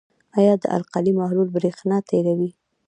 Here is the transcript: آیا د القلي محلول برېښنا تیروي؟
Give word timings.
آیا 0.37 0.53
د 0.61 0.63
القلي 0.77 1.11
محلول 1.19 1.47
برېښنا 1.55 1.97
تیروي؟ 2.09 2.49